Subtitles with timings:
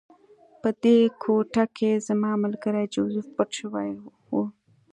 [0.61, 3.89] په دې کوټه کې زما ملګری جوزف پټ شوی
[4.31, 4.33] و